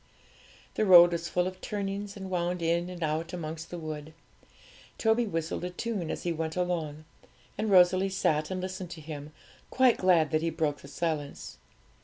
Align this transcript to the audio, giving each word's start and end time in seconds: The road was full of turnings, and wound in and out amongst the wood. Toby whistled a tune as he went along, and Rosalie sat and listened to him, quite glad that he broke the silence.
The 0.73 0.83
road 0.87 1.11
was 1.11 1.29
full 1.29 1.45
of 1.45 1.61
turnings, 1.61 2.17
and 2.17 2.31
wound 2.31 2.63
in 2.63 2.89
and 2.89 3.03
out 3.03 3.33
amongst 3.33 3.69
the 3.69 3.77
wood. 3.77 4.15
Toby 4.97 5.27
whistled 5.27 5.63
a 5.63 5.69
tune 5.69 6.09
as 6.09 6.23
he 6.23 6.31
went 6.31 6.55
along, 6.55 7.05
and 7.55 7.69
Rosalie 7.69 8.09
sat 8.09 8.49
and 8.49 8.59
listened 8.61 8.89
to 8.89 8.99
him, 9.01 9.31
quite 9.69 9.97
glad 9.99 10.31
that 10.31 10.41
he 10.41 10.49
broke 10.49 10.79
the 10.81 10.87
silence. 10.87 11.59